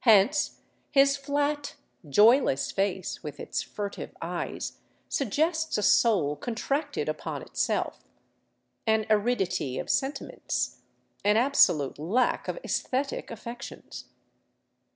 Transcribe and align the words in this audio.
Hence 0.00 0.58
his 0.90 1.16
flat, 1.16 1.76
joyless 2.08 2.72
face 2.72 3.22
with 3.22 3.38
its 3.38 3.62
furtive 3.62 4.16
eyes 4.20 4.78
suggests 5.08 5.78
a 5.78 5.82
soul 5.84 6.34
contracted 6.34 7.08
upon 7.08 7.40
itself, 7.42 8.02
an 8.84 9.06
aridity 9.08 9.78
of 9.78 9.88
sentiments, 9.88 10.80
an 11.24 11.36
absolute 11.36 12.00
lack 12.00 12.48
of 12.48 12.58
aesthetic 12.64 13.30
affec 13.30 13.62
tions. 13.62 14.06